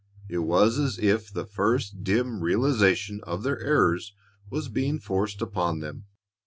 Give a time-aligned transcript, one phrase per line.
[0.27, 4.15] It was as if the first dim realization of their errors
[4.49, 6.05] was being forced upon them.